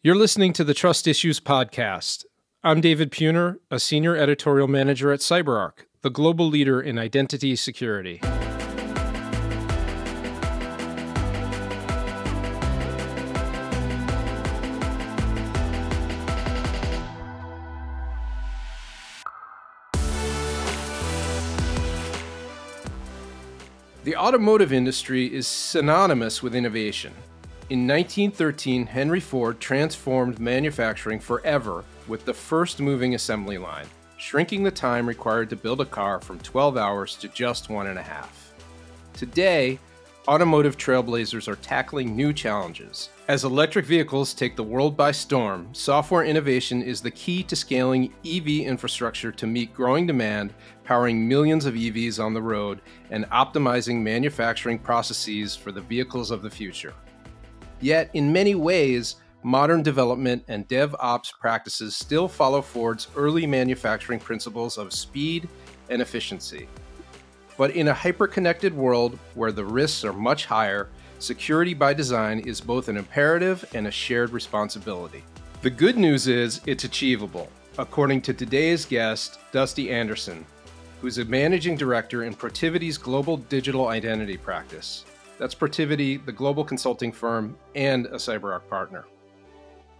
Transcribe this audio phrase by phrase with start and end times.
[0.00, 2.24] You're listening to the Trust Issues Podcast.
[2.62, 8.20] I'm David Puner, a senior editorial manager at CyberArk, the global leader in identity security.
[24.04, 27.14] The automotive industry is synonymous with innovation.
[27.70, 33.84] In 1913, Henry Ford transformed manufacturing forever with the first moving assembly line,
[34.16, 37.98] shrinking the time required to build a car from 12 hours to just one and
[37.98, 38.54] a half.
[39.12, 39.78] Today,
[40.26, 43.10] automotive trailblazers are tackling new challenges.
[43.28, 48.14] As electric vehicles take the world by storm, software innovation is the key to scaling
[48.24, 50.54] EV infrastructure to meet growing demand,
[50.84, 56.40] powering millions of EVs on the road, and optimizing manufacturing processes for the vehicles of
[56.40, 56.94] the future.
[57.80, 64.78] Yet, in many ways, modern development and DevOps practices still follow Ford's early manufacturing principles
[64.78, 65.48] of speed
[65.88, 66.68] and efficiency.
[67.56, 72.60] But in a hyper-connected world where the risks are much higher, security by design is
[72.60, 75.24] both an imperative and a shared responsibility.
[75.62, 80.46] The good news is it's achievable, according to today's guest, Dusty Anderson,
[81.00, 85.04] who's a managing director in Protiviti's global digital identity practice.
[85.38, 89.06] That's Protiviti, the global consulting firm, and a CyberArk partner.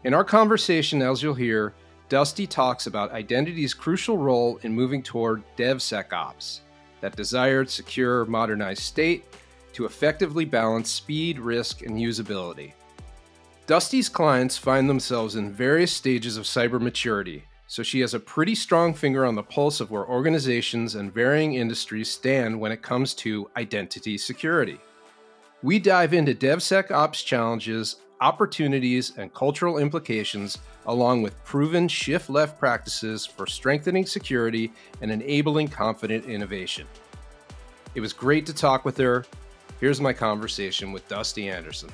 [0.04, 1.74] In our conversation, as you'll hear,
[2.08, 6.60] Dusty talks about identity's crucial role in moving toward DevSecOps,
[7.00, 9.24] that desired, secure, modernized state
[9.74, 12.72] to effectively balance speed, risk, and usability.
[13.66, 18.54] Dusty's clients find themselves in various stages of cyber maturity, so she has a pretty
[18.54, 23.12] strong finger on the pulse of where organizations and varying industries stand when it comes
[23.14, 24.80] to identity security.
[25.60, 33.26] We dive into DevSecOps challenges, opportunities, and cultural implications, along with proven shift left practices
[33.26, 36.86] for strengthening security and enabling confident innovation.
[37.96, 39.24] It was great to talk with her.
[39.80, 41.90] Here's my conversation with Dusty Anderson.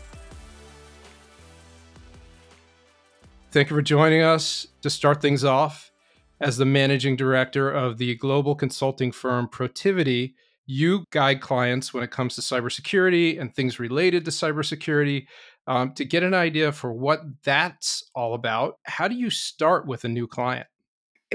[3.51, 5.91] Thank you for joining us to start things off.
[6.39, 10.35] As the managing director of the global consulting firm Protiviti,
[10.67, 15.27] you guide clients when it comes to cybersecurity and things related to cybersecurity.
[15.67, 20.05] Um, to get an idea for what that's all about, how do you start with
[20.05, 20.67] a new client?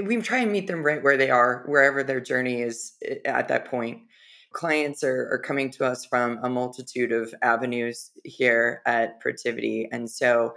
[0.00, 3.48] We try and meet them right where they are, wherever their journey is eh, at
[3.48, 4.02] that point.
[4.52, 9.88] Clients are, are coming to us from a multitude of avenues here at Protiviti.
[9.90, 10.54] And so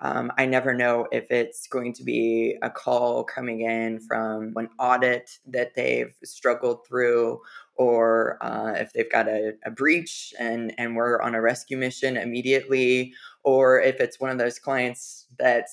[0.00, 4.68] um, I never know if it's going to be a call coming in from an
[4.78, 7.40] audit that they've struggled through,
[7.76, 12.16] or uh, if they've got a, a, breach and, and we're on a rescue mission
[12.18, 15.68] immediately, or if it's one of those clients that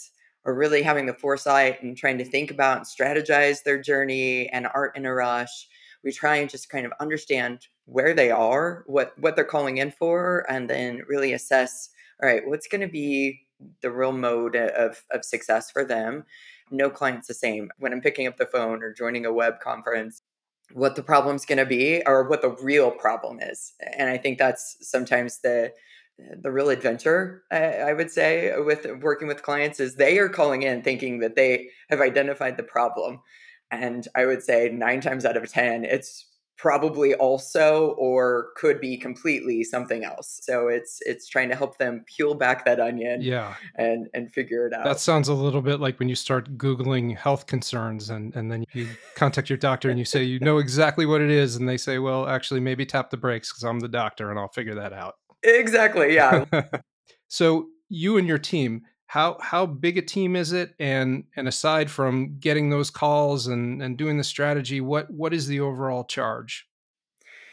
[0.45, 4.67] are really having the foresight and trying to think about and strategize their journey and
[4.73, 5.67] aren't in a rush.
[6.03, 9.91] We try and just kind of understand where they are, what what they're calling in
[9.91, 11.89] for, and then really assess.
[12.21, 13.41] All right, what's going to be
[13.81, 16.25] the real mode of, of success for them.
[16.71, 17.69] No client's the same.
[17.77, 20.21] When I'm picking up the phone or joining a web conference,
[20.71, 23.73] what the problem's going to be or what the real problem is.
[23.97, 25.71] And I think that's sometimes the
[26.41, 30.83] the real adventure I, would say with working with clients is they are calling in
[30.83, 33.21] thinking that they have identified the problem
[33.71, 38.97] and i would say nine times out of ten it's probably also or could be
[38.97, 40.39] completely something else.
[40.43, 43.55] So it's it's trying to help them peel back that onion yeah.
[43.75, 44.85] and and figure it out.
[44.85, 48.65] that sounds a little bit like when you start googling health concerns and and then
[48.73, 51.77] you contact your doctor and you say you know exactly what it is and they
[51.77, 54.93] say well actually maybe tap the brakes because i'm the doctor and i'll figure that
[54.93, 55.15] out.
[55.43, 56.45] Exactly yeah.
[57.33, 60.73] So you and your team how how big a team is it?
[60.79, 65.45] And and aside from getting those calls and and doing the strategy what what is
[65.45, 66.67] the overall charge?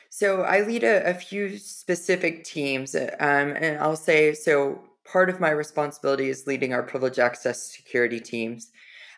[0.08, 5.28] So i lead a, a few specific teams uh, um, and i'll say so part
[5.28, 8.72] of my responsibility is leading our privilege access security teams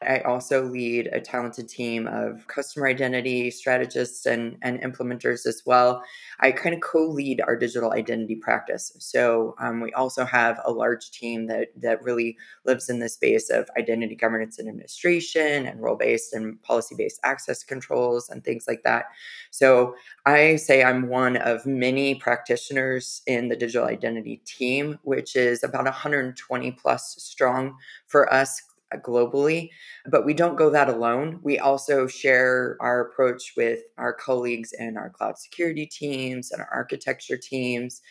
[0.06, 6.02] I also lead a talented team of customer identity strategists and, and implementers as well.
[6.40, 8.92] I kind of co lead our digital identity practice.
[8.98, 13.50] So um, we also have a large team that, that really lives in the space
[13.50, 18.64] of identity governance and administration and role based and policy based access controls and things
[18.66, 19.06] like that.
[19.50, 19.94] So
[20.26, 25.84] I say I'm one of many practitioners in the digital identity team, which is about
[25.84, 27.76] 120 plus strong
[28.06, 28.62] for us
[28.98, 29.70] globally.
[30.06, 31.40] But we don't go that alone.
[31.42, 36.70] We also share our approach with our colleagues in our cloud security teams and our
[36.72, 38.02] architecture teams.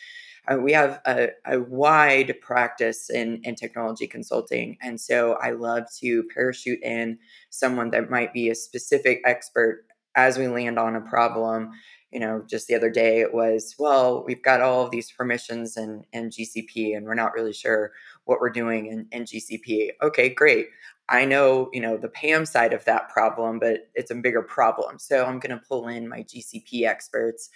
[0.50, 4.76] uh, we have a, a, wide practice in, in technology consulting.
[4.82, 7.18] And so I love to parachute in
[7.50, 9.84] someone that might be a specific expert
[10.16, 11.70] as we land on a problem.
[12.10, 15.76] You know, just the other day it was, well, we've got all of these permissions
[15.76, 17.92] and in GCP and we're not really sure
[18.24, 19.90] what we're doing in, in GCP.
[20.02, 20.68] Okay, great.
[21.08, 24.98] I know, you know, the PAM side of that problem, but it's a bigger problem.
[24.98, 27.50] So I'm going to pull in my GCP experts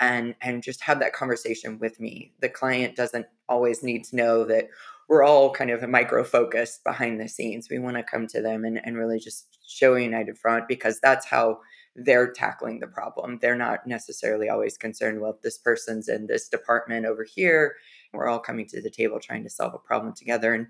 [0.00, 2.32] and and just have that conversation with me.
[2.40, 4.68] The client doesn't always need to know that
[5.08, 7.68] we're all kind of a micro focused behind the scenes.
[7.68, 11.00] We want to come to them and, and really just show a united front because
[11.00, 11.60] that's how
[11.94, 13.38] they're tackling the problem.
[13.40, 17.76] They're not necessarily always concerned, well, this person's in this department over here.
[18.12, 20.54] We're all coming to the table trying to solve a problem together.
[20.54, 20.66] And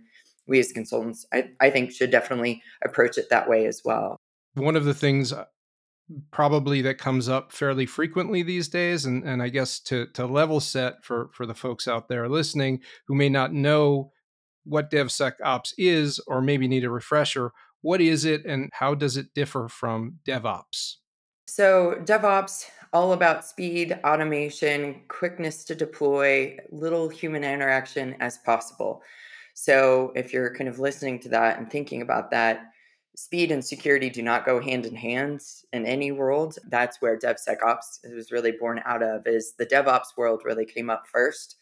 [0.47, 4.17] we as consultants, I, I think, should definitely approach it that way as well.
[4.55, 5.47] One of the things uh,
[6.31, 10.61] probably that comes up fairly frequently these days, and, and I guess to, to level
[10.61, 14.11] set for, for the folks out there listening who may not know
[14.65, 19.35] what DevSecOps is or maybe need a refresher, what is it and how does it
[19.35, 20.97] differ from DevOps?
[21.47, 29.03] So, DevOps, all about speed, automation, quickness to deploy, little human interaction as possible.
[29.55, 32.65] So, if you're kind of listening to that and thinking about that,
[33.17, 35.43] speed and security do not go hand in hand
[35.73, 36.59] in any world.
[36.69, 39.27] That's where DevSecOps was really born out of.
[39.27, 41.57] Is the DevOps world really came up first?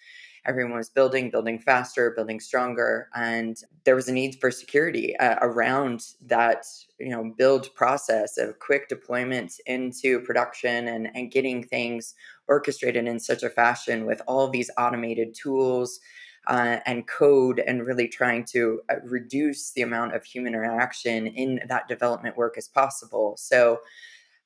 [0.47, 5.37] Everyone was building, building faster, building stronger, and there was a need for security uh,
[5.43, 6.67] around that,
[6.99, 12.15] you know, build process of quick deployment into production and and getting things
[12.49, 16.01] orchestrated in such a fashion with all these automated tools.
[16.47, 21.61] Uh, and code, and really trying to uh, reduce the amount of human interaction in
[21.69, 23.37] that development work as possible.
[23.37, 23.81] So,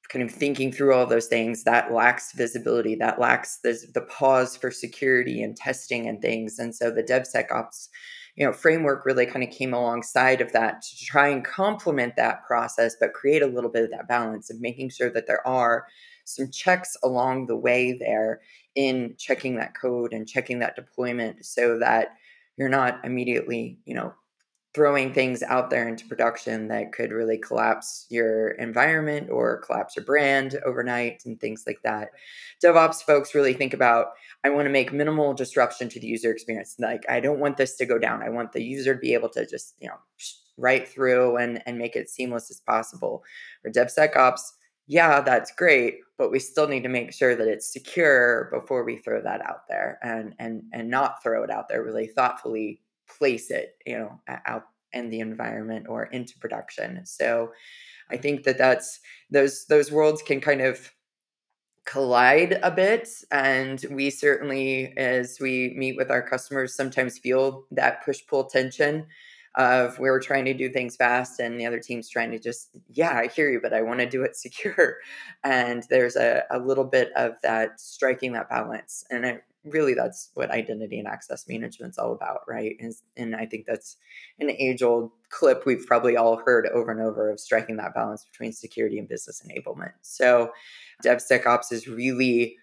[0.09, 4.57] kind of thinking through all those things that lacks visibility that lacks the, the pause
[4.57, 6.59] for security and testing and things.
[6.59, 7.89] And so the devsecops
[8.37, 12.45] you know framework really kind of came alongside of that to try and complement that
[12.45, 15.87] process but create a little bit of that balance of making sure that there are
[16.25, 18.41] some checks along the way there
[18.75, 22.15] in checking that code and checking that deployment so that
[22.57, 24.13] you're not immediately you know
[24.75, 30.05] throwing things out there into production that could really collapse your environment or collapse your
[30.05, 32.09] brand overnight and things like that.
[32.63, 34.09] DevOps folks really think about
[34.45, 36.75] I want to make minimal disruption to the user experience.
[36.79, 38.23] Like I don't want this to go down.
[38.23, 39.99] I want the user to be able to just, you know,
[40.59, 43.23] right through and and make it seamless as possible.
[43.65, 44.41] Or DevSecOps,
[44.87, 48.99] yeah, that's great, but we still need to make sure that it's secure before we
[48.99, 53.51] throw that out there and and and not throw it out there really thoughtfully place
[53.51, 57.05] it, you know, out in the environment or into production.
[57.05, 57.53] So
[58.11, 60.93] I think that that's those those worlds can kind of
[61.85, 68.03] collide a bit and we certainly as we meet with our customers sometimes feel that
[68.05, 69.07] push pull tension
[69.57, 72.71] of we are trying to do things fast and the other team's trying to just
[72.89, 74.97] yeah i hear you but i want to do it secure
[75.45, 80.31] and there's a, a little bit of that striking that balance and I, really that's
[80.35, 83.97] what identity and access management's all about right and, and i think that's
[84.39, 88.25] an age old clip we've probably all heard over and over of striking that balance
[88.31, 89.93] between security and business enablement.
[90.03, 90.53] So
[91.03, 92.57] devsecops is really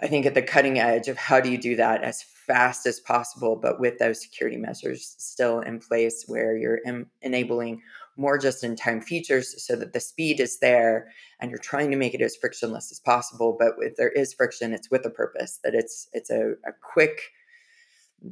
[0.00, 3.00] i think at the cutting edge of how do you do that as fast as
[3.00, 7.80] possible but with those security measures still in place where you're em- enabling
[8.16, 11.96] more just in time features so that the speed is there and you're trying to
[11.96, 15.58] make it as frictionless as possible but if there is friction it's with a purpose
[15.62, 17.20] that it's it's a, a quick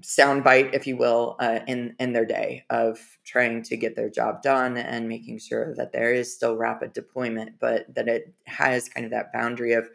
[0.00, 4.42] soundbite if you will uh, in in their day of trying to get their job
[4.42, 9.04] done and making sure that there is still rapid deployment but that it has kind
[9.04, 9.88] of that boundary of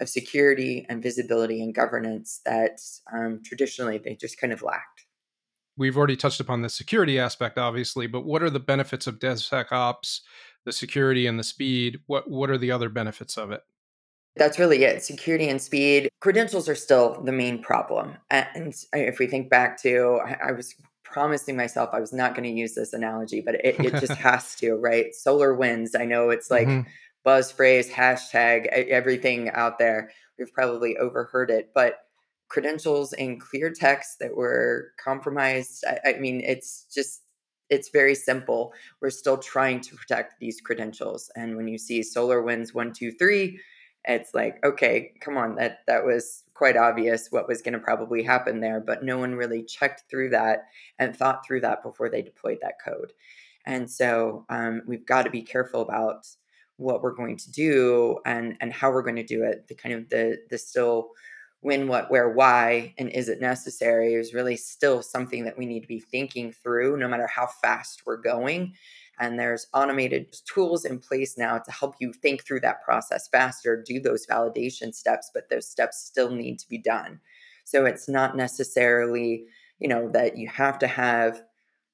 [0.00, 2.80] of security and visibility and governance that
[3.12, 5.05] um, traditionally they just kind of lacked
[5.76, 10.20] we've already touched upon the security aspect, obviously, but what are the benefits of DevSecOps,
[10.64, 12.00] the security and the speed?
[12.06, 13.62] What what are the other benefits of it?
[14.36, 15.02] That's really it.
[15.02, 16.10] Security and speed.
[16.20, 18.16] Credentials are still the main problem.
[18.30, 22.60] And if we think back to, I was promising myself I was not going to
[22.60, 25.06] use this analogy, but it, it just has to, right?
[25.26, 25.98] SolarWinds.
[25.98, 26.88] I know it's like mm-hmm.
[27.24, 30.10] buzz phrase, hashtag, everything out there.
[30.38, 32.00] We've probably overheard it, but
[32.48, 35.84] credentials in clear text that were compromised.
[35.86, 37.22] I, I, mean, it's just,
[37.70, 38.72] it's very simple.
[39.00, 41.30] We're still trying to protect these credentials.
[41.36, 43.60] And when you see SolarWinds one, two, three,
[44.06, 48.22] it's like, okay, come on, that that was quite obvious what was going to probably
[48.22, 50.66] happen there, but no one really checked through that
[50.98, 53.12] and thought through that before they deployed that code.
[53.66, 56.26] And so um, we've got to be careful about
[56.76, 59.66] what we're going to do and and how we're going to do it.
[59.66, 61.10] The kind of the the still
[61.60, 65.80] when, what, where, why, and is it necessary is really still something that we need
[65.80, 68.74] to be thinking through no matter how fast we're going.
[69.18, 73.82] And there's automated tools in place now to help you think through that process faster,
[73.82, 77.20] do those validation steps, but those steps still need to be done.
[77.64, 79.46] So it's not necessarily,
[79.78, 81.42] you know, that you have to have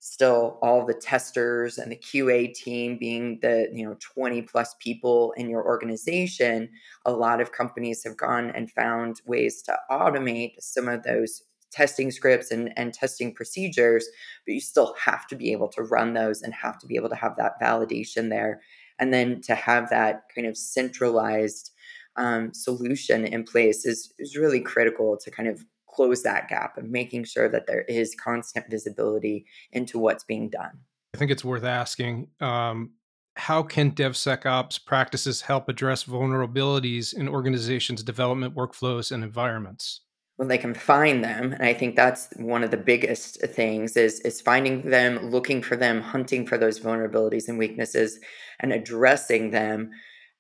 [0.05, 5.33] still all the testers and the QA team being the you know 20 plus people
[5.37, 6.69] in your organization
[7.07, 12.11] a lot of companies have gone and found ways to automate some of those testing
[12.11, 14.07] scripts and, and testing procedures
[14.45, 17.09] but you still have to be able to run those and have to be able
[17.09, 18.61] to have that validation there.
[18.99, 21.71] And then to have that kind of centralized
[22.17, 26.85] um, solution in place is, is really critical to kind of close that gap of
[26.85, 30.79] making sure that there is constant visibility into what's being done.
[31.15, 32.93] I think it's worth asking um,
[33.37, 40.01] how can DevSecOps practices help address vulnerabilities in organizations' development workflows and environments?
[40.39, 44.21] Well, they can find them, and I think that's one of the biggest things is
[44.21, 48.19] is finding them, looking for them, hunting for those vulnerabilities and weaknesses,
[48.61, 49.91] and addressing them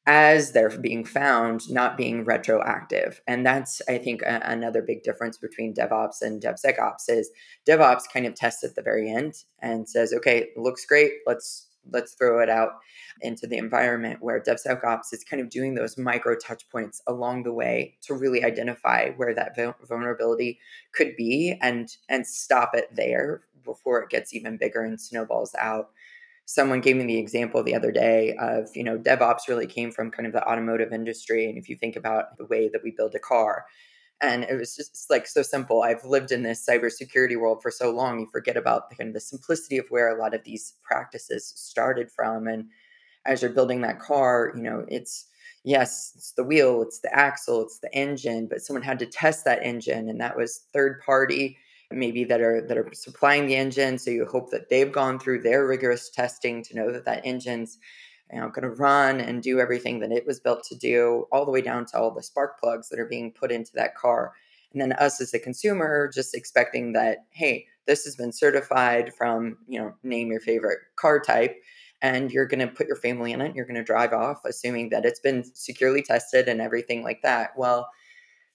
[0.06, 3.21] as they're being found, not being retroactive.
[3.26, 7.30] And that's, I think, a- another big difference between DevOps and DevSecOps is
[7.68, 11.12] DevOps kind of tests at the very end and says, okay, looks great.
[11.26, 12.75] Let's let's throw it out
[13.23, 17.52] into the environment where DevSecOps is kind of doing those micro touch points along the
[17.52, 19.56] way to really identify where that
[19.88, 20.61] vulnerability
[20.92, 25.90] could be and and stop it there before it gets even bigger and snowballs out
[26.54, 30.11] someone gave me the example the other day of you know devops really came from
[30.11, 33.14] kind of the automotive industry and if you think about the way that we build
[33.14, 33.64] a car
[34.23, 35.82] and it was just like so simple.
[35.82, 39.14] I've lived in this cybersecurity world for so long you forget about the, kind of
[39.14, 42.66] the simplicity of where a lot of these practices started from and
[43.26, 45.26] as you're building that car you know it's
[45.64, 49.44] yes it's the wheel it's the axle it's the engine but someone had to test
[49.44, 51.56] that engine and that was third party
[51.93, 53.99] maybe that are that are supplying the engine.
[53.99, 57.79] So you hope that they've gone through their rigorous testing to know that that engine's
[58.33, 61.45] you know going to run and do everything that it was built to do all
[61.45, 64.33] the way down to all the spark plugs that are being put into that car.
[64.73, 69.59] And then us as a consumer just expecting that hey this has been certified from
[69.69, 71.57] you know name your favorite car type
[72.01, 74.89] and you're going to put your family in it you're going to drive off assuming
[74.89, 77.51] that it's been securely tested and everything like that.
[77.57, 77.89] Well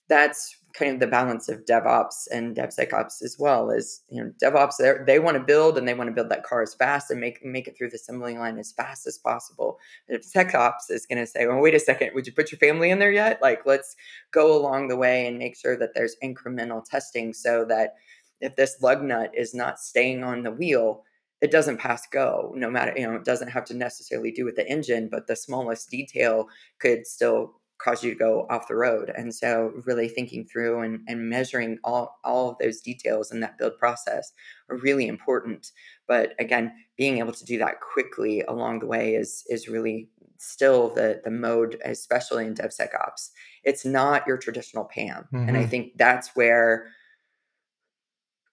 [0.10, 3.72] that's kind of the balance of DevOps and DevSecOps as well.
[3.72, 6.62] Is you know DevOps they want to build and they want to build that car
[6.62, 9.80] as fast and make make it through the assembly line as fast as possible.
[10.10, 13.00] DevSecOps is going to say, well, wait a second, would you put your family in
[13.00, 13.42] there yet?
[13.42, 13.96] Like, let's
[14.32, 17.96] go along the way and make sure that there's incremental testing so that
[18.40, 21.04] if this lug nut is not staying on the wheel,
[21.42, 24.56] it doesn't pass go no matter you know it doesn't have to necessarily do with
[24.56, 26.48] the engine but the smallest detail
[26.80, 29.12] could still cause you to go off the road.
[29.16, 33.58] And so really thinking through and, and measuring all, all of those details in that
[33.58, 34.32] build process
[34.70, 35.72] are really important.
[36.08, 40.90] But again, being able to do that quickly along the way is is really still
[40.94, 43.30] the the mode, especially in DevSecOps.
[43.64, 45.26] It's not your traditional PAM.
[45.26, 45.48] Mm-hmm.
[45.48, 45.70] And I mm-hmm.
[45.70, 46.88] think that's where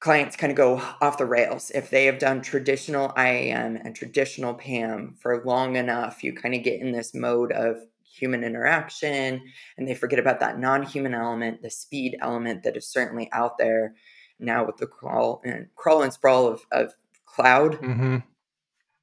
[0.00, 1.70] clients kind of go off the rails.
[1.74, 6.62] If they have done traditional IAM and traditional PAM for long enough, you kind of
[6.62, 7.78] get in this mode of
[8.14, 9.42] human interaction
[9.76, 13.94] and they forget about that non-human element the speed element that is certainly out there
[14.38, 16.94] now with the crawl and crawl and sprawl of, of
[17.26, 17.80] cloud.
[17.80, 18.16] Mm-hmm.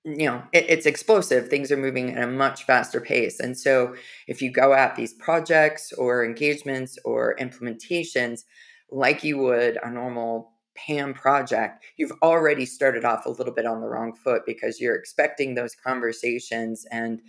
[0.06, 1.48] you know it, it's explosive.
[1.48, 3.40] Things are moving at a much faster pace.
[3.40, 3.96] And so
[4.28, 8.42] if you go at these projects or engagements or implementations
[8.90, 13.82] like you would a normal PAM project, you've already started off a little bit on
[13.82, 17.22] the wrong foot because you're expecting those conversations and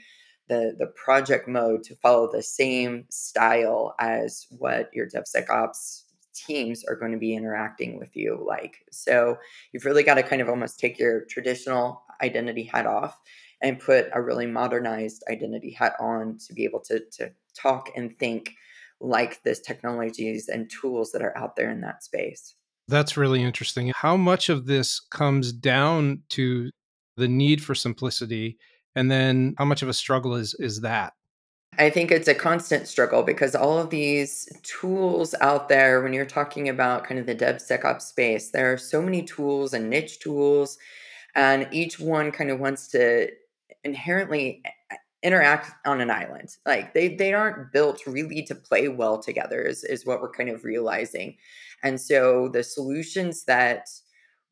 [0.53, 6.03] the the project mode to follow the same style as what your DevSecOps
[6.35, 8.77] teams are going to be interacting with you like.
[8.91, 9.39] So
[9.73, 13.19] you've really got to kind of almost take your traditional identity hat off
[13.63, 18.19] and put a really modernized identity hat on to be able to to talk and
[18.19, 18.55] think
[19.01, 22.55] like this technologies and tools that are out there in that space.
[22.89, 23.93] That's really interesting.
[23.95, 26.71] How much of this comes down to
[27.17, 28.59] the need for simplicity
[28.95, 31.15] and then how much of a struggle is is that?
[31.79, 36.27] I think it's a constant struggle because all of these tools out there, when you're
[36.27, 40.77] talking about kind of the DevSecOps space, there are so many tools and niche tools,
[41.35, 43.31] and each one kind of wants to
[43.85, 46.57] inherently eh, interact on an island.
[46.67, 50.51] Like they they aren't built really to play well together, is, is what we're kind
[50.51, 51.37] of realizing.
[51.83, 53.89] And so the solutions that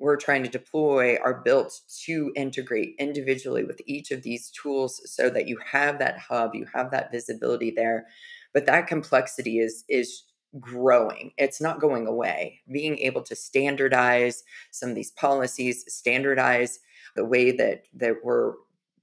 [0.01, 5.29] we're trying to deploy are built to integrate individually with each of these tools so
[5.29, 8.07] that you have that hub, you have that visibility there.
[8.53, 10.25] But that complexity is is
[10.59, 11.33] growing.
[11.37, 12.61] It's not going away.
[12.73, 14.43] Being able to standardize
[14.73, 16.81] some of these policies, standardize
[17.15, 18.55] the way that that we're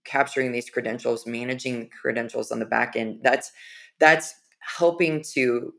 [0.03, 3.51] capturing these credentials, managing credentials on the back end, that's
[3.99, 5.73] that's helping to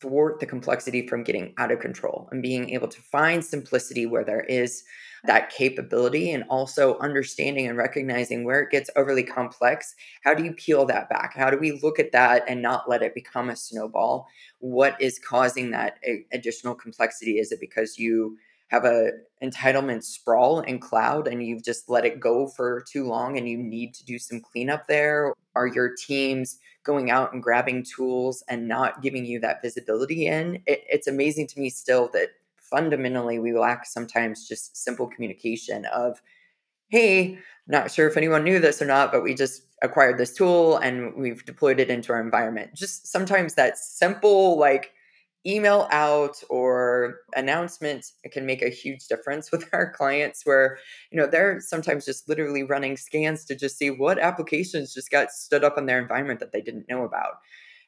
[0.00, 4.24] thwart the complexity from getting out of control and being able to find simplicity where
[4.24, 4.84] there is
[5.24, 9.96] that capability and also understanding and recognizing where it gets overly complex.
[10.22, 11.34] How do you peel that back?
[11.36, 14.28] How do we look at that and not let it become a snowball?
[14.60, 15.98] What is causing that
[16.32, 17.38] additional complexity?
[17.38, 18.38] Is it because you
[18.68, 19.10] have a
[19.42, 23.56] entitlement sprawl in cloud and you've just let it go for too long and you
[23.56, 25.32] need to do some cleanup there?
[25.54, 30.56] Are your teams going out and grabbing tools and not giving you that visibility in?
[30.66, 36.20] It, it's amazing to me still that fundamentally we lack sometimes just simple communication of,
[36.88, 40.76] hey, not sure if anyone knew this or not, but we just acquired this tool
[40.78, 42.74] and we've deployed it into our environment.
[42.74, 44.92] Just sometimes that simple, like,
[45.48, 50.78] email out or announcement can make a huge difference with our clients where
[51.10, 55.30] you know they're sometimes just literally running scans to just see what applications just got
[55.30, 57.34] stood up in their environment that they didn't know about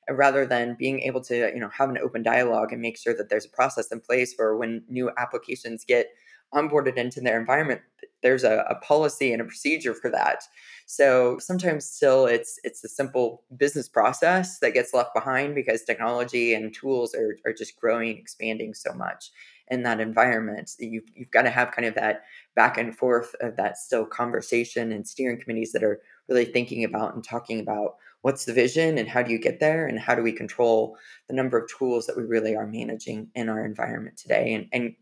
[0.08, 3.28] rather than being able to you know have an open dialogue and make sure that
[3.28, 6.08] there's a process in place for when new applications get
[6.54, 7.80] onboarded into their environment
[8.22, 10.42] there's a, a policy and a procedure for that
[10.92, 16.52] so sometimes still it's it's a simple business process that gets left behind because technology
[16.52, 19.30] and tools are, are just growing, expanding so much
[19.68, 20.72] in that environment.
[20.80, 22.24] You've, you've got to have kind of that
[22.56, 27.14] back and forth of that still conversation and steering committees that are really thinking about
[27.14, 30.24] and talking about what's the vision and how do you get there and how do
[30.24, 30.96] we control
[31.28, 34.96] the number of tools that we really are managing in our environment today and and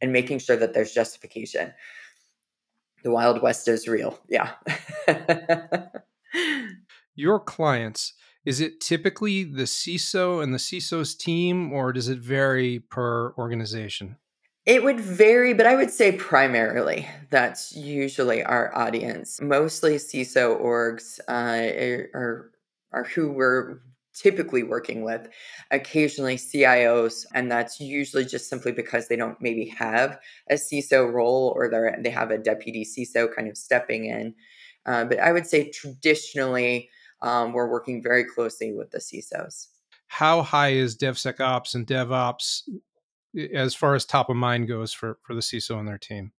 [0.00, 1.72] and making sure that there's justification
[3.02, 4.18] the Wild West is real.
[4.28, 4.52] Yeah.
[7.14, 12.80] Your clients, is it typically the CISO and the CISO's team, or does it vary
[12.80, 14.16] per organization?
[14.64, 19.40] It would vary, but I would say primarily that's usually our audience.
[19.40, 22.52] Mostly CISO orgs uh, are,
[22.92, 23.80] are who we're
[24.14, 25.28] typically working with,
[25.70, 30.18] occasionally CIOs, and that's usually just simply because they don't maybe have
[30.50, 34.34] a CISO role or they they have a deputy CISO kind of stepping in.
[34.84, 39.68] Uh, but I would say traditionally, um, we're working very closely with the CISOs.
[40.08, 42.62] How high is DevSecOps and DevOps
[43.54, 46.32] as far as top of mind goes for, for the CISO and their team?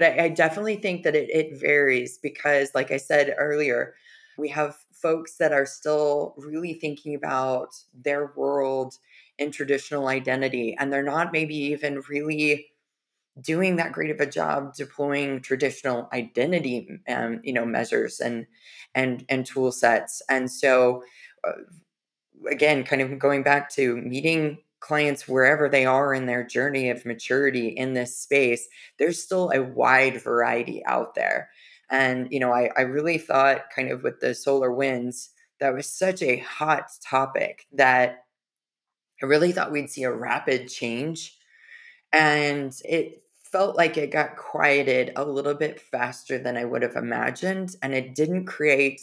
[0.00, 3.94] I, I definitely think that it, it varies because, like I said earlier,
[4.38, 8.94] we have folks that are still really thinking about their world
[9.38, 12.68] and traditional identity, and they're not maybe even really
[13.40, 18.46] doing that great of a job deploying traditional identity um, you know measures and
[18.94, 20.22] and and tool sets.
[20.28, 21.04] And so
[21.46, 21.52] uh,
[22.50, 27.06] again kind of going back to meeting clients wherever they are in their journey of
[27.06, 28.68] maturity in this space
[28.98, 31.48] there's still a wide variety out there
[31.90, 35.28] and, you know, I, I really thought kind of with the SolarWinds,
[35.60, 38.24] that was such a hot topic that
[39.22, 41.36] I really thought we'd see a rapid change.
[42.12, 46.96] And it felt like it got quieted a little bit faster than I would have
[46.96, 47.76] imagined.
[47.82, 49.00] And it didn't create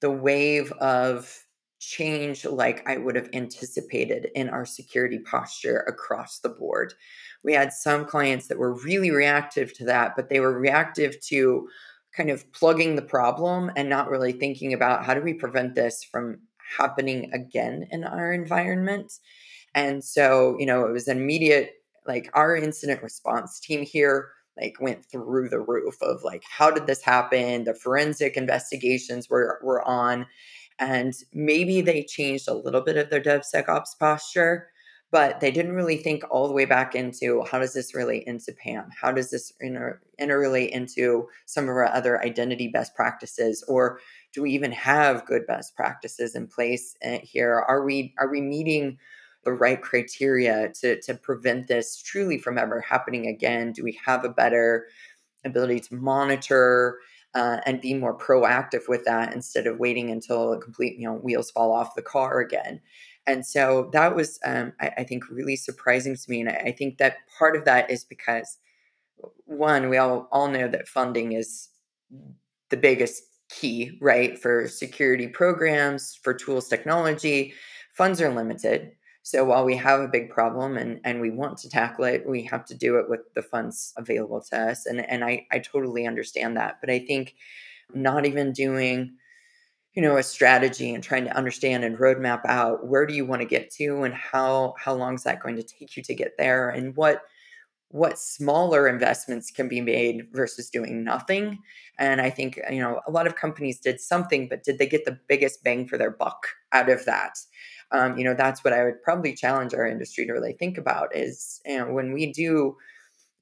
[0.00, 1.44] the wave of
[1.80, 6.94] change like I would have anticipated in our security posture across the board.
[7.42, 11.68] We had some clients that were really reactive to that, but they were reactive to
[12.16, 16.04] kind of plugging the problem and not really thinking about how do we prevent this
[16.04, 16.40] from
[16.78, 19.12] happening again in our environment.
[19.74, 21.74] And so, you know, it was an immediate,
[22.06, 26.86] like our incident response team here like went through the roof of like how did
[26.86, 30.26] this happen the forensic investigations were were on
[30.78, 34.68] and maybe they changed a little bit of their devsecops posture
[35.10, 38.52] but they didn't really think all the way back into how does this relate into
[38.52, 38.90] PAM?
[39.00, 44.00] How does this inter- interrelate into some of our other identity best practices, or
[44.32, 47.54] do we even have good best practices in place eh, here?
[47.66, 48.98] Are we are we meeting
[49.44, 53.72] the right criteria to to prevent this truly from ever happening again?
[53.72, 54.86] Do we have a better
[55.44, 56.98] ability to monitor
[57.34, 61.14] uh, and be more proactive with that instead of waiting until a complete you know
[61.14, 62.80] wheels fall off the car again?
[63.26, 66.40] And so that was, um, I, I, think, really surprising to me.
[66.40, 68.58] And I, I, think that part of that is because,
[69.44, 71.68] one, we all, all know that funding is
[72.70, 77.52] the biggest key, right, for security programs, for tools technology.
[77.94, 78.92] Funds are limited.
[79.22, 82.42] So while we have a big problem and, and we want to tackle it, we
[82.44, 84.86] have to do it with the funds available to us.
[84.86, 86.78] And, and I, I totally understand that.
[86.80, 87.34] But I think
[87.92, 89.16] not even doing
[89.94, 93.42] you know a strategy and trying to understand and roadmap out where do you want
[93.42, 96.32] to get to and how how long is that going to take you to get
[96.38, 97.22] there and what
[97.88, 101.58] what smaller investments can be made versus doing nothing.
[101.98, 105.04] And i think you know a lot of companies did something but did they get
[105.04, 107.38] the biggest bang for their buck out of that?
[107.92, 111.14] Um, you know that's what i would probably challenge our industry to really think about
[111.16, 112.76] is you know when we do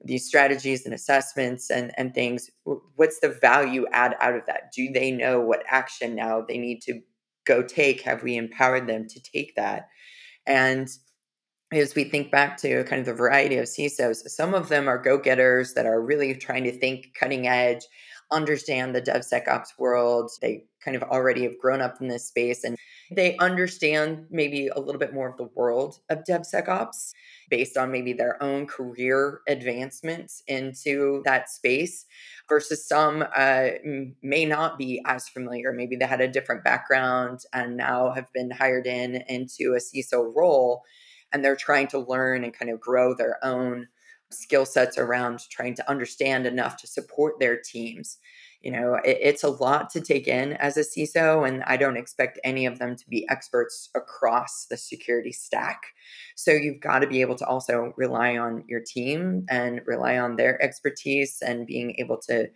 [0.05, 2.51] these strategies and assessments and, and things
[2.95, 4.73] what's the value add out of that?
[4.75, 7.01] Do they know what action now they need to
[7.47, 8.03] go take?
[8.03, 9.89] Have we empowered them to take that?
[10.47, 10.89] And
[11.73, 14.99] as we think back to kind of the variety of CISOs, some of them are
[14.99, 17.83] go getters that are really trying to think cutting edge,
[18.31, 20.31] understand the DevSecOps world.
[20.41, 22.77] They kind of already have grown up in this space and
[23.11, 27.13] they understand maybe a little bit more of the world of DevSecOps
[27.49, 32.05] based on maybe their own career advancements into that space
[32.49, 33.69] versus some uh,
[34.23, 35.73] may not be as familiar.
[35.73, 40.33] Maybe they had a different background and now have been hired in into a CISO
[40.35, 40.83] role
[41.33, 43.89] and they're trying to learn and kind of grow their own
[44.31, 48.19] skill sets around trying to understand enough to support their teams.
[48.61, 51.97] You know, it, it's a lot to take in as a CISO, and I don't
[51.97, 55.83] expect any of them to be experts across the security stack.
[56.35, 60.37] So you've got to be able to also rely on your team and rely on
[60.37, 62.49] their expertise and being able to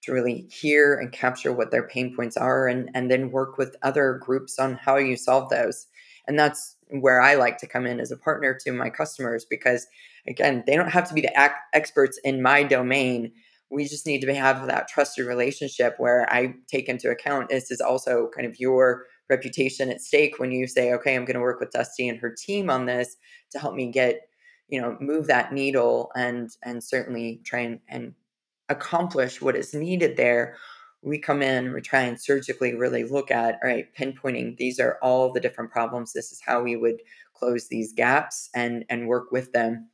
[0.00, 3.74] to really hear and capture what their pain points are and and then work with
[3.82, 5.86] other groups on how you solve those.
[6.28, 9.86] And that's where I like to come in as a partner to my customers because
[10.26, 13.32] again, they don't have to be the ac- experts in my domain.
[13.70, 17.80] We just need to have that trusted relationship where I take into account this is
[17.80, 21.60] also kind of your reputation at stake when you say, okay, I'm going to work
[21.60, 23.16] with Dusty and her team on this
[23.50, 24.20] to help me get,
[24.68, 28.14] you know, move that needle and and certainly try and, and
[28.70, 30.56] accomplish what is needed there
[31.02, 34.98] we come in, we try and surgically really look at, all right, pinpointing these are
[35.02, 36.12] all the different problems.
[36.12, 37.00] This is how we would
[37.34, 39.88] close these gaps and and work with them.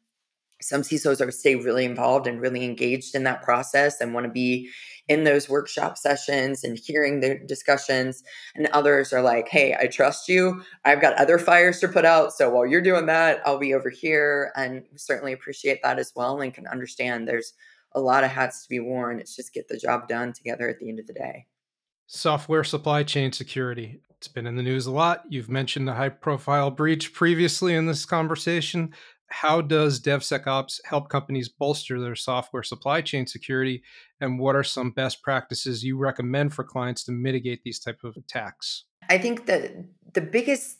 [0.63, 4.33] Some CISOs are stay really involved and really engaged in that process and want to
[4.33, 4.71] be
[5.09, 8.23] in those workshop sessions and hearing the discussions.
[8.55, 10.63] And others are like, hey, I trust you.
[10.85, 12.33] I've got other fires to put out.
[12.33, 14.53] So while you're doing that, I'll be over here.
[14.57, 17.53] And certainly appreciate that as well and can understand there's
[17.95, 19.21] a lot of hats to be worn.
[19.21, 21.47] It's just get the job done together at the end of the day.
[22.07, 24.01] Software supply chain security.
[24.11, 25.23] It's been in the news a lot.
[25.29, 28.93] You've mentioned the high profile breach previously in this conversation.
[29.29, 33.83] How does DevSecOps help companies bolster their software supply chain security?
[34.21, 38.17] And what are some best practices you recommend for clients to mitigate these type of
[38.17, 38.85] attacks?
[39.09, 39.73] I think that
[40.13, 40.79] the biggest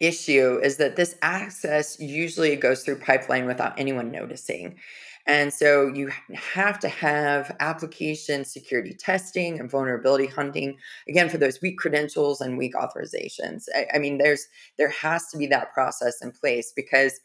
[0.00, 4.78] issue is that this access usually goes through pipeline without anyone noticing.
[5.26, 10.76] And so you have to have application security testing and vulnerability hunting
[11.08, 13.64] again for those weak credentials and weak authorizations.
[13.74, 14.46] I, I mean, there's
[14.78, 17.20] there has to be that process in place because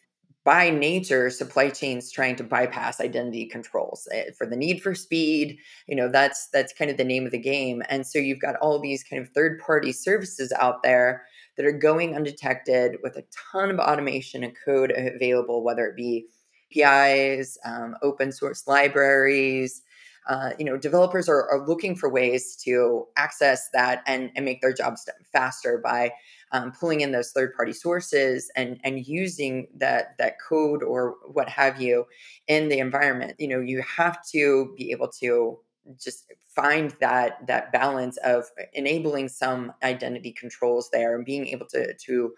[0.47, 5.57] by nature supply chains trying to bypass identity controls eh, for the need for speed
[5.87, 8.55] you know that's that's kind of the name of the game and so you've got
[8.61, 11.23] all these kind of third party services out there
[11.57, 16.25] that are going undetected with a ton of automation and code available whether it be
[16.75, 19.81] APIs, um, open source libraries.
[20.27, 24.59] Uh, you know, developers are, are, looking for ways to access that and, and make
[24.59, 26.11] their jobs faster by
[26.51, 31.47] um, pulling in those third party sources and and using that that code or what
[31.49, 32.05] have you
[32.47, 33.35] in the environment.
[33.39, 35.59] You know, you have to be able to
[35.97, 41.93] just find that that balance of enabling some identity controls there and being able to
[41.93, 42.33] to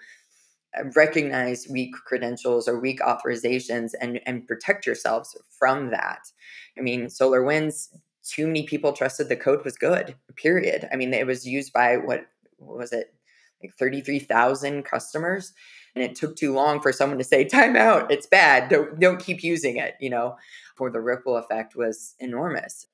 [0.78, 6.32] Uh, recognize weak credentials or weak authorizations and and protect yourselves from that.
[6.78, 7.88] I mean, SolarWinds,
[8.24, 10.16] too many people trusted the code was good.
[10.36, 10.88] Period.
[10.92, 12.28] I mean, it was used by what,
[12.58, 13.16] what was it,
[13.64, 15.54] like thirty three thousand customers,
[15.96, 18.70] and it took too long for someone to say, "Time out, it's bad.
[18.70, 20.36] Don't don't keep using it." You know,
[20.76, 22.86] for the ripple effect was enormous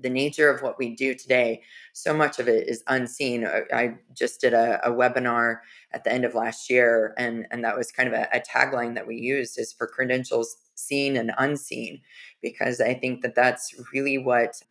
[0.00, 3.46] the nature of what we do today, so much of it is unseen.
[3.46, 5.58] I, just did a, a, webinar
[5.92, 8.94] at the end of last year, and, and that was kind of a, a tagline
[8.94, 12.00] that we used is for credentials seen and unseen,
[12.42, 14.62] because I think that that's really what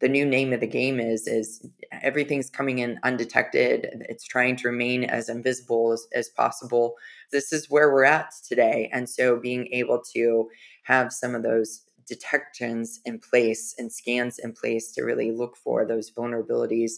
[0.00, 1.66] the new name of the game is is
[2.02, 6.96] everything's coming in undetected it's trying to remain as invisible as, as possible
[7.32, 10.48] this is where we're at today and so being able to
[10.82, 15.84] have some of those detections in place and scans in place to really look for
[15.84, 16.92] those vulnerabilities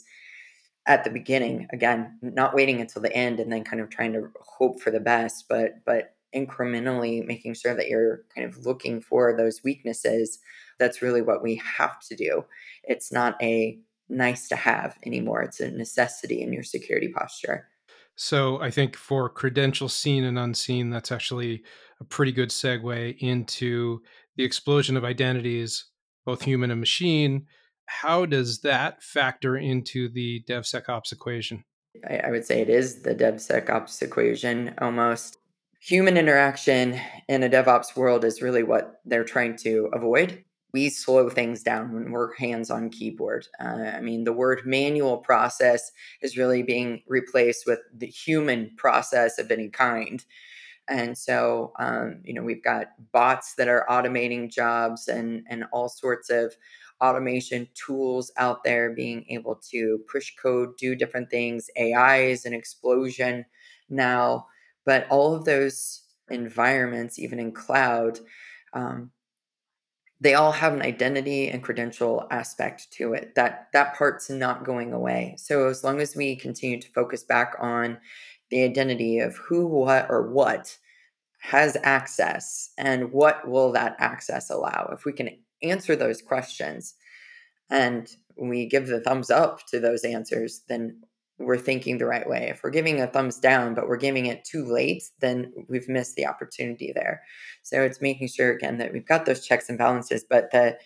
[0.87, 4.29] at the beginning again not waiting until the end and then kind of trying to
[4.40, 9.37] hope for the best but but incrementally making sure that you're kind of looking for
[9.37, 10.38] those weaknesses
[10.79, 12.45] that's really what we have to do
[12.85, 15.42] it's not a nice to have anymore.
[15.42, 17.69] It's a necessity in your security posture.
[18.14, 21.62] So I think for credentials seen and unseen, that's actually
[22.01, 24.03] a pretty good segue into
[24.37, 25.87] the explosion of identities,
[26.25, 27.46] both human and machine.
[27.87, 31.64] How does that factor into the DevSecOps equation?
[32.09, 35.38] I, would say it is the DevSecOps equation almost.
[35.81, 40.44] Human interaction in a DevOps world is really what they're trying to avoid
[40.77, 43.46] we slow things down when we're hands on keyboard.
[43.59, 49.38] Uh, I mean, the word manual process is really being replaced with the human process
[49.38, 50.22] of any kind.
[50.88, 55.88] And so, um, you know, we've got bots that are automating jobs and, and all
[55.88, 56.55] sorts of
[57.01, 61.68] automation tools out there being able to push code, do different things.
[61.77, 63.44] AI is an explosion
[63.88, 64.46] now,
[64.85, 68.18] but all of those environments, even in cloud,
[68.72, 69.11] um,
[70.20, 74.92] they all have an identity and credential aspect to it that that part's not going
[74.92, 77.99] away so as long as we continue to focus back on
[78.50, 80.76] the identity of who what or what
[81.40, 85.30] has access and what will that access allow if we can
[85.62, 86.94] answer those questions
[87.70, 91.00] and we give the thumbs up to those answers then
[91.38, 92.48] we're thinking the right way.
[92.50, 96.16] If we're giving a thumbs down, but we're giving it too late, then we've missed
[96.16, 97.22] the opportunity there.
[97.62, 100.78] So it's making sure again that we've got those checks and balances, but the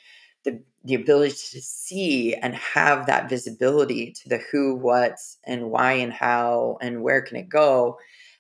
[0.45, 5.93] the, the ability to see and have that visibility to the who, what, and why,
[5.93, 7.99] and how, and where can it go,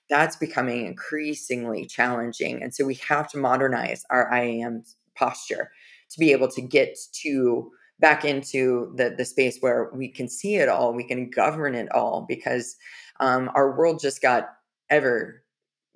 [0.08, 2.62] that's becoming increasingly challenging.
[2.62, 5.70] And so we have to modernize our IAM posture
[6.10, 10.56] to be able to get to back into the the space where we can see
[10.56, 12.76] it all, we can govern it all, because
[13.20, 14.48] um, our world just got
[14.88, 15.42] ever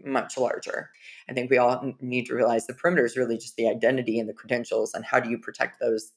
[0.04, 0.90] much larger.
[1.28, 4.28] I think we all need to realize the perimeter is really just the identity and
[4.28, 6.12] the credentials, and how do you protect those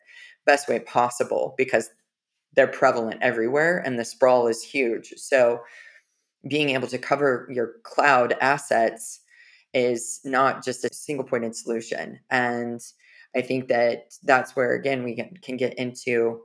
[0.45, 1.89] best way possible because
[2.55, 5.13] they're prevalent everywhere and the sprawl is huge.
[5.17, 5.59] So
[6.47, 9.19] being able to cover your cloud assets
[9.73, 12.81] is not just a single pointed solution and
[13.35, 16.41] I think that that's where, again, we can get into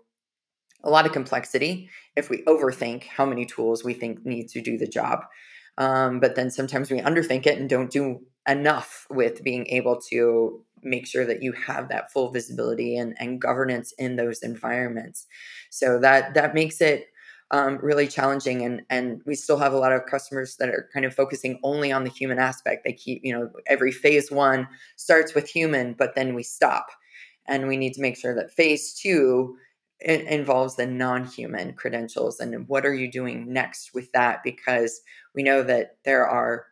[0.85, 4.77] a lot of complexity if we overthink how many tools we think need to do
[4.77, 5.21] the job.
[5.79, 10.63] Um, but then sometimes we underthink it and don't do enough with being able to
[10.83, 15.27] make sure that you have that full visibility and, and governance in those environments.
[15.71, 17.07] So that that makes it
[17.51, 21.05] um, really challenging and and we still have a lot of customers that are kind
[21.07, 22.85] of focusing only on the human aspect.
[22.85, 26.87] They keep you know every phase one starts with human but then we stop.
[27.47, 29.57] And we need to make sure that phase two
[30.01, 34.43] involves the non-human credentials and what are you doing next with that?
[34.43, 35.01] Because
[35.35, 36.67] we know that there are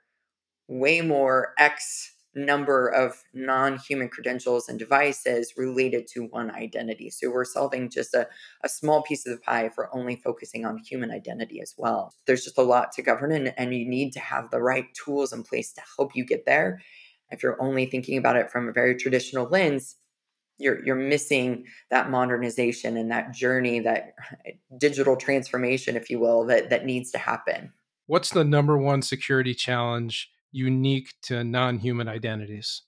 [0.70, 7.10] way more x number of non-human credentials and devices related to one identity.
[7.10, 8.28] So we're solving just a,
[8.62, 12.14] a small piece of the pie for only focusing on human identity as well.
[12.26, 15.32] There's just a lot to govern and, and you need to have the right tools
[15.32, 16.80] in place to help you get there.
[17.32, 19.96] If you're only thinking about it from a very traditional lens,
[20.56, 24.14] you're you're missing that modernization and that journey, that
[24.78, 27.72] digital transformation, if you will, that that needs to happen.
[28.06, 32.82] What's the number one security challenge unique to non human identities?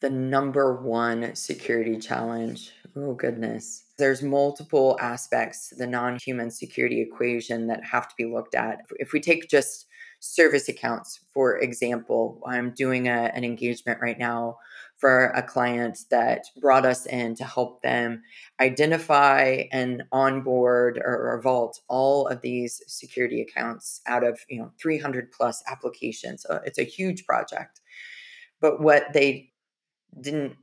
[0.00, 2.72] The number one security challenge.
[2.96, 3.84] Oh, goodness.
[3.98, 8.80] There's multiple aspects to the non human security equation that have to be looked at.
[8.96, 9.86] If we take just
[10.20, 14.56] service accounts, for example, I'm doing a, an engagement right now
[15.02, 18.22] for a client that brought us in to help them
[18.60, 24.70] identify and onboard or, or, vault all of these security accounts out of you know
[24.80, 26.44] 300 plus applications.
[26.44, 27.80] So it's a huge project.
[28.60, 29.50] But what they
[30.20, 30.54] didn't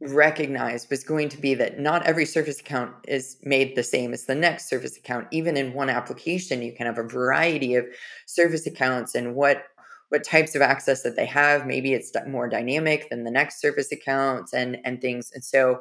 [0.00, 4.24] recognize was going to be that not every service account is made the same as
[4.24, 5.26] the next service account.
[5.30, 7.84] Even in one application you can have a variety of
[8.24, 9.64] service accounts and what
[10.08, 11.66] what types of access that they have.
[11.66, 15.30] Maybe it's more dynamic than the next service accounts and and things.
[15.34, 15.80] And so,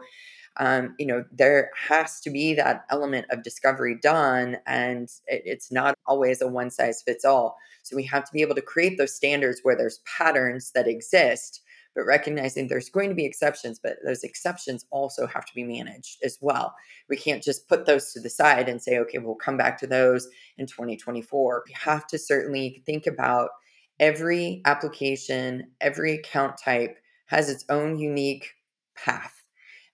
[0.57, 5.71] um, you know, there has to be that element of discovery done, and it, it's
[5.71, 7.57] not always a one size fits all.
[7.83, 11.61] So we have to be able to create those standards where there's patterns that exist.
[11.93, 16.17] But recognizing there's going to be exceptions, but those exceptions also have to be managed
[16.25, 16.75] as well.
[17.07, 19.87] We can't just put those to the side and say, okay, we'll come back to
[19.87, 21.63] those in 2024.
[21.65, 23.51] We have to certainly think about
[23.99, 28.51] every application, every account type has its own unique
[28.95, 29.43] path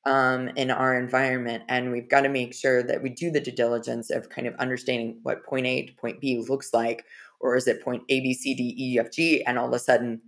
[0.05, 1.63] um, in our environment.
[1.69, 4.55] And we've got to make sure that we do the due diligence of kind of
[4.55, 7.05] understanding what point A to point B looks like.
[7.39, 9.43] Or is it point A, B, C, D, E, F, G?
[9.43, 10.21] And all of a sudden,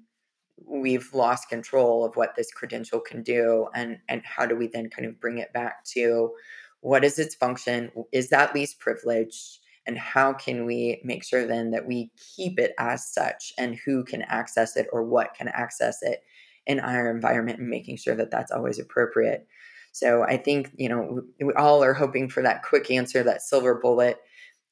[0.66, 3.68] we've lost control of what this credential can do.
[3.76, 6.32] And, and how do we then kind of bring it back to
[6.82, 7.92] what is its function?
[8.12, 9.60] Is that least privileged?
[9.86, 14.04] And how can we make sure then that we keep it as such and who
[14.04, 16.24] can access it or what can access it
[16.66, 19.48] in our environment and making sure that that's always appropriate.
[19.92, 23.76] So I think, you know, we all are hoping for that quick answer, that silver
[23.76, 24.20] bullet.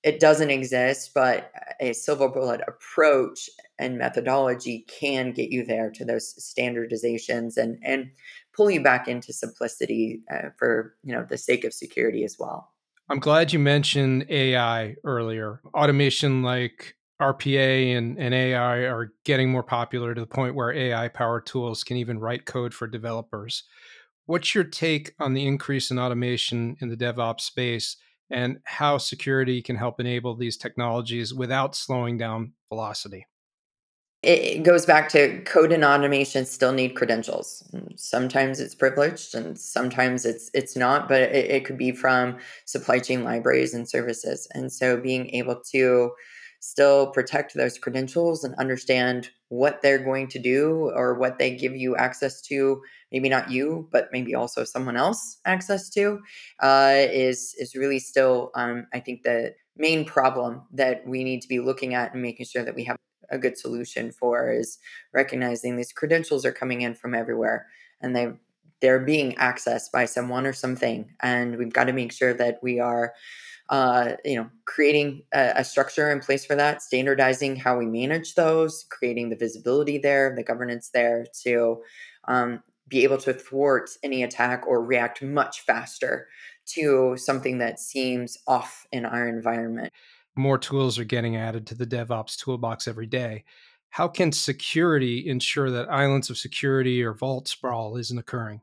[0.04, 6.06] It doesn't exist, but a silver bullet approach and methodology can get you there to
[6.06, 8.10] those standardizations and and
[8.54, 12.70] pull you back into simplicity uh, for you know the sake of security as well.
[13.12, 15.60] I'm glad you mentioned AI earlier.
[15.74, 21.10] Automation like RPA and, and AI are getting more popular to the point where AI
[21.10, 23.65] powered tools can even write code for developers.
[24.28, 27.97] What's your take on the increase in automation in the DevOps space
[28.30, 33.26] and how security can help enable these technologies without slowing down velocity?
[34.23, 37.63] It goes back to code and automation still need credentials.
[37.95, 42.99] Sometimes it's privileged and sometimes it's it's not but it, it, could be from supply
[42.99, 44.47] chain libraries and services.
[44.53, 46.12] And so being able to
[46.60, 51.75] still protect those credentials and understand what they're going to do or what they give
[51.75, 52.79] you access to
[53.12, 56.19] maybe not you but maybe also someone else access to
[56.62, 61.47] uh, is is really still um, i think the main problem that we need to
[61.47, 62.95] be looking at and making sure that we have
[63.29, 64.77] a good solution for is
[65.13, 67.67] recognizing these credentials are coming in from everywhere
[68.01, 68.31] and they
[68.81, 71.07] they're being accessed by someone or something.
[71.21, 73.13] And we've got to make sure that we are
[73.69, 78.36] uh, you know creating a, a, structure in place for that standardizing how we manage
[78.36, 81.81] those creating the visibility there the governance there to
[82.27, 86.27] um, be able to thwart any attack or react much faster
[86.65, 89.93] to something that seems off in our environment
[90.36, 93.44] more tools are getting added to the DevOps toolbox every day.
[93.89, 98.62] How can security ensure that islands of security or vault sprawl isn't occurring?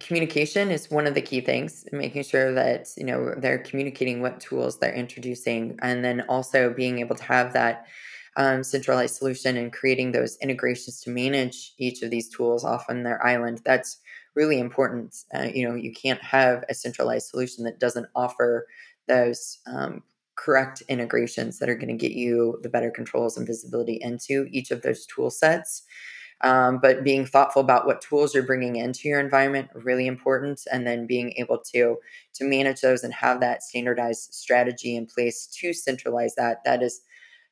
[0.00, 4.40] Communication is one of the key things, making sure that, you know, they're communicating what
[4.40, 7.86] tools they're introducing and then also being able to have that
[8.36, 13.04] um, centralized solution and creating those integrations to manage each of these tools off on
[13.04, 13.60] their island.
[13.64, 13.98] That's
[14.34, 15.14] really important.
[15.32, 18.66] Uh, you know, you can't have a centralized solution that doesn't offer
[19.06, 20.02] those um,
[20.36, 24.70] correct integrations that are going to get you the better controls and visibility into each
[24.70, 25.82] of those tool sets.
[26.40, 30.86] Um, but being thoughtful about what tools you're bringing into your environment really important and
[30.86, 31.96] then being able to
[32.34, 37.00] to manage those and have that standardized strategy in place to centralize that that is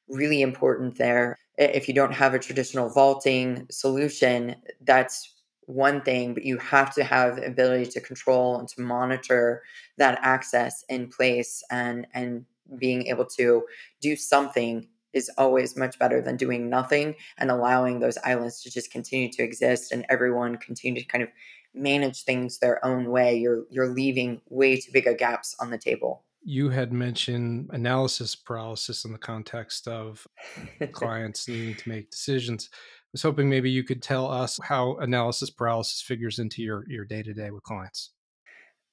[0.09, 5.33] really important there if you don't have a traditional vaulting solution that's
[5.66, 9.62] one thing but you have to have ability to control and to monitor
[9.97, 12.45] that access in place and and
[12.79, 13.65] being able to
[14.01, 18.91] do something is always much better than doing nothing and allowing those islands to just
[18.91, 21.29] continue to exist and everyone continue to kind of
[21.75, 23.37] manage things their own way.
[23.37, 26.25] You're you're leaving way too big of gaps on the table.
[26.45, 30.27] You had mentioned analysis paralysis in the context of
[30.93, 32.69] clients needing to make decisions.
[32.73, 37.05] I was hoping maybe you could tell us how analysis paralysis figures into your your
[37.05, 38.11] day-to-day with clients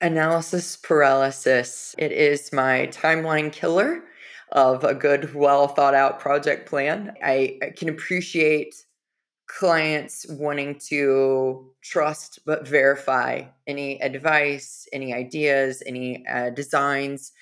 [0.02, 1.94] Analysis paralysis.
[1.98, 4.02] It is my timeline killer
[4.54, 7.14] of a good, well thought out project plan.
[7.22, 8.86] I, I, can appreciate
[9.48, 17.34] clients wanting to trust but verify any advice, any ideas, any uh, designs.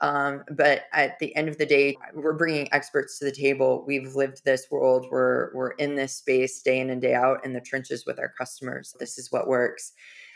[0.00, 3.84] Um, but at the end of the day, we're bringing experts to the table.
[3.86, 5.06] We've lived this world.
[5.10, 8.30] We're we're in this space day in and day out in the trenches with our
[8.30, 8.94] customers.
[8.98, 9.92] This is what works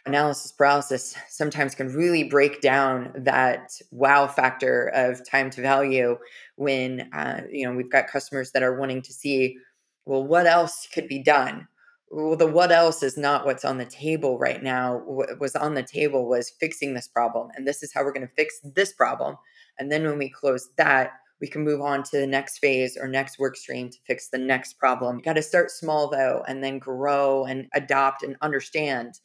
[0.06, 6.16] analysis paralysis sometimes can really break down that wow factor of time to value
[6.56, 9.56] when uh, you know we've got customers that are wanting to see
[10.04, 11.68] well what else could be done
[12.10, 15.74] well the what else is not what's on the table right now what was on
[15.74, 18.92] the table was fixing this problem and this is how we're going to fix this
[18.92, 19.36] problem
[19.78, 21.12] and then when we close that
[21.42, 24.38] we can move on to the next phase or next work stream to fix the
[24.38, 25.16] next problem.
[25.16, 29.18] You got to start small though, and then grow and adopt and understand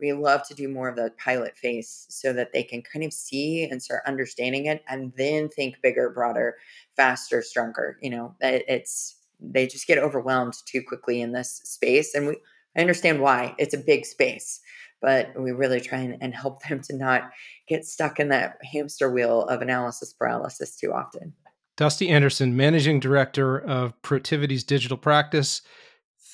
[0.00, 3.12] we love to do more of the pilot phase so that they can kind of
[3.12, 6.56] see and start understanding it and then think bigger broader
[6.96, 12.26] faster stronger you know it's they just get overwhelmed too quickly in this space and
[12.26, 12.36] we
[12.76, 14.60] i understand why it's a big space
[15.02, 17.30] but we really try and, and help them to not
[17.68, 21.32] get stuck in that hamster wheel of analysis paralysis too often.
[21.76, 25.62] Dusty anderson managing director of Protiviti's digital practice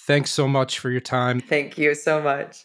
[0.07, 1.41] thanks so much for your time.
[1.41, 2.65] Thank you so much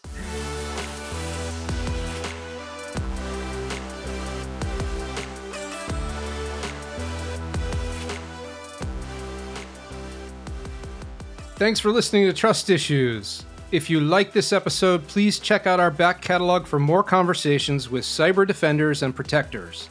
[11.62, 13.44] Thanks for listening to Trust Issues.
[13.70, 18.02] If you like this episode, please check out our back catalog for more conversations with
[18.02, 19.88] cyber defenders and protectors.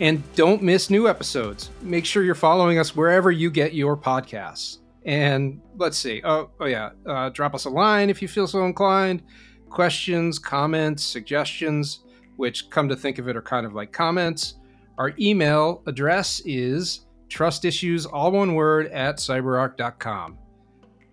[0.00, 1.68] And don't miss new episodes.
[1.82, 4.78] Make sure you're following us wherever you get your podcasts.
[5.04, 6.22] And let's see.
[6.24, 6.92] Oh, oh yeah.
[7.04, 9.22] Uh, drop us a line if you feel so inclined.
[9.68, 12.00] Questions, comments, suggestions,
[12.36, 14.54] which come to think of it are kind of like comments.
[14.96, 20.38] Our email address is trustissues, all one word, at cyberark.com.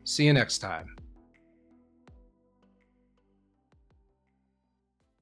[0.07, 0.94] See you next time.